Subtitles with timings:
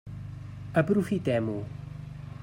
[0.81, 1.59] Aprofitem-ho.